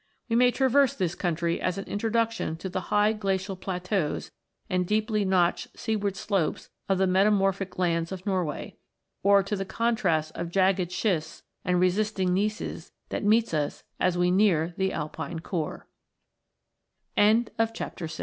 [0.29, 4.31] We may traverse this country as an introduction to the high glacial plateaus
[4.67, 8.77] and deeply notched seaward slopes of the metamorphic lands of Norway;
[9.21, 14.31] or to the contrasts of jagged schists and resisting gneisses that meets us as we
[14.31, 14.73] nea